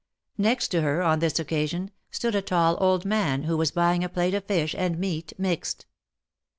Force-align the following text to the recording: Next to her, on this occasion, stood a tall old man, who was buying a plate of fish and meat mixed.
Next 0.39 0.69
to 0.69 0.81
her, 0.81 1.03
on 1.03 1.19
this 1.19 1.37
occasion, 1.37 1.91
stood 2.09 2.33
a 2.33 2.41
tall 2.41 2.75
old 2.81 3.05
man, 3.05 3.43
who 3.43 3.55
was 3.55 3.69
buying 3.69 4.03
a 4.03 4.09
plate 4.09 4.33
of 4.33 4.45
fish 4.45 4.73
and 4.75 4.97
meat 4.97 5.31
mixed. 5.37 5.85